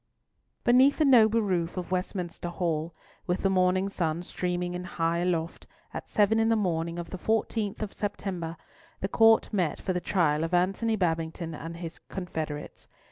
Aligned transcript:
Beneath 0.63 0.97
the 0.97 1.05
noble 1.05 1.43
roof 1.43 1.77
of 1.77 1.91
Westminster 1.91 2.49
Hall, 2.49 2.95
with 3.27 3.43
the 3.43 3.51
morning 3.51 3.87
sun 3.87 4.23
streaming 4.23 4.73
in 4.73 4.83
high 4.83 5.19
aloft, 5.19 5.67
at 5.93 6.09
seven 6.09 6.39
in 6.39 6.49
the 6.49 6.55
morning 6.55 6.97
of 6.97 7.11
the 7.11 7.19
14th 7.19 7.83
of 7.83 7.93
September, 7.93 8.57
the 9.01 9.07
Court 9.07 9.53
met 9.53 9.79
for 9.79 9.93
the 9.93 10.01
trial 10.01 10.43
of 10.43 10.55
Antony 10.55 10.95
Babington 10.95 11.53
and 11.53 11.77
his 11.77 11.99
confederates. 12.09 12.87